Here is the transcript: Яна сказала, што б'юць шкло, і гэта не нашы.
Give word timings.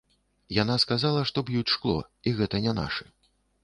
Яна 0.61 0.77
сказала, 0.85 1.21
што 1.33 1.45
б'юць 1.51 1.71
шкло, 1.77 1.97
і 2.27 2.37
гэта 2.43 2.67
не 2.69 2.79
нашы. 2.83 3.03